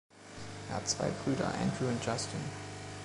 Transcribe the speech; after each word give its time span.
Er 0.71 0.77
hat 0.77 0.89
zwei 0.89 1.11
Brüder, 1.23 1.53
Andrew 1.61 1.87
und 1.87 2.03
Justin. 2.03 2.39